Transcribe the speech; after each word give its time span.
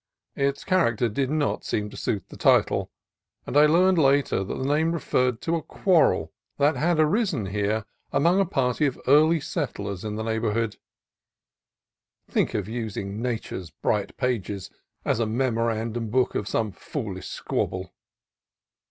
Its 0.35 0.63
character 0.63 1.07
did 1.07 1.29
not 1.29 1.63
seem 1.63 1.87
to 1.87 1.95
suit 1.95 2.23
the 2.29 2.35
title, 2.35 2.89
and 3.45 3.55
I 3.55 3.67
learned 3.67 3.99
later 3.99 4.43
that 4.43 4.51
the 4.55 4.63
name 4.65 4.93
referred 4.93 5.41
to 5.41 5.55
a 5.55 5.61
quarrel 5.61 6.33
that 6.57 6.75
had 6.75 6.97
arisen 6.99 7.45
here 7.45 7.85
among 8.11 8.39
a 8.39 8.45
party 8.45 8.87
of 8.87 8.95
the 8.95 9.07
early 9.07 9.39
settlers 9.39 10.03
in 10.03 10.15
the 10.15 10.23
neighbor 10.23 10.51
TRINIDAD 10.53 10.71
BAY 10.71 10.77
299 12.33 12.33
hood. 12.33 12.33
Think 12.33 12.53
of 12.55 12.67
using 12.67 13.21
Nature's 13.21 13.69
bright 13.69 14.17
pages 14.17 14.71
as 15.05 15.19
a 15.19 15.27
memorandum 15.27 16.09
book 16.09 16.33
of 16.33 16.47
some 16.47 16.71
foolish 16.71 17.27
squabble! 17.27 17.93